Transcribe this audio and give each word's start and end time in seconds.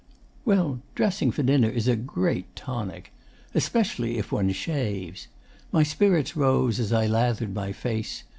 'Well, 0.45 0.81
dressing 0.95 1.29
for 1.29 1.43
dinner 1.43 1.69
is 1.69 1.87
a 1.87 1.95
great 1.95 2.55
tonic. 2.55 3.13
Especially 3.53 4.17
if 4.17 4.31
one 4.31 4.51
shaves. 4.51 5.27
My 5.71 5.83
spirits 5.83 6.35
rose 6.35 6.79
as 6.79 6.91
I 6.91 7.05
lathered 7.05 7.53
my 7.53 7.71
face. 7.71 8.23